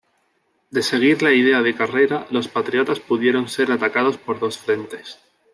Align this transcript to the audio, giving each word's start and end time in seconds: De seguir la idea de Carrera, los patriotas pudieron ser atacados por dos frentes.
De 0.77 0.81
seguir 0.81 1.21
la 1.21 1.31
idea 1.31 1.61
de 1.61 1.75
Carrera, 1.75 2.25
los 2.31 2.47
patriotas 2.47 2.99
pudieron 2.99 3.47
ser 3.47 3.71
atacados 3.71 4.17
por 4.17 4.39
dos 4.39 4.57
frentes. 4.57 5.19